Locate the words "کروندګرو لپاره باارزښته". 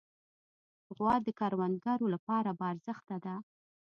1.39-3.17